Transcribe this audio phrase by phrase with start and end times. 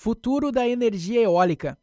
[0.00, 1.76] Futuro da energia eólica.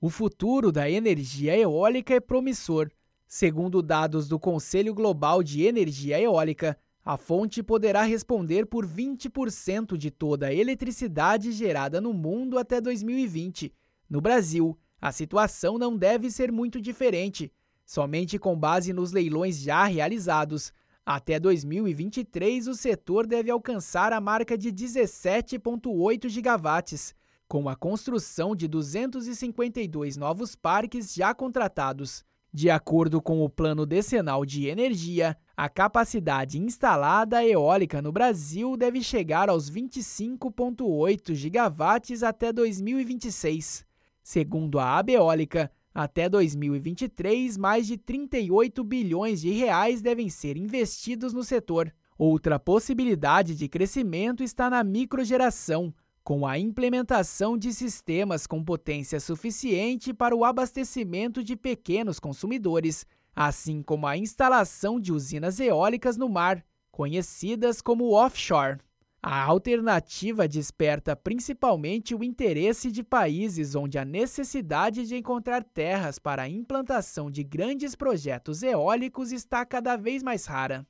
[0.00, 2.88] O futuro da energia eólica é promissor.
[3.26, 10.08] Segundo dados do Conselho Global de Energia Eólica, a fonte poderá responder por 20% de
[10.08, 13.74] toda a eletricidade gerada no mundo até 2020.
[14.08, 17.52] No Brasil, a situação não deve ser muito diferente.
[17.84, 20.72] Somente com base nos leilões já realizados,
[21.06, 27.14] até 2023, o setor deve alcançar a marca de 17,8 gigawatts,
[27.46, 32.24] com a construção de 252 novos parques já contratados.
[32.50, 39.02] De acordo com o Plano Decenal de Energia, a capacidade instalada eólica no Brasil deve
[39.02, 43.84] chegar aos 25,8 gigawatts até 2026.
[44.22, 51.44] Segundo a Abeólica, até 2023, mais de 38 bilhões de reais devem ser investidos no
[51.44, 51.94] setor.
[52.18, 55.94] Outra possibilidade de crescimento está na microgeração,
[56.24, 63.82] com a implementação de sistemas com potência suficiente para o abastecimento de pequenos consumidores, assim
[63.82, 68.78] como a instalação de usinas eólicas no mar, conhecidas como offshore.
[69.26, 76.42] A alternativa desperta principalmente o interesse de países onde a necessidade de encontrar terras para
[76.42, 80.86] a implantação de grandes projetos eólicos está cada vez mais rara.